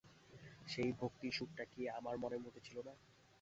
[0.67, 2.93] সেই ভক্তির সুরটি কি আমার মনের মধ্যে ছিল না?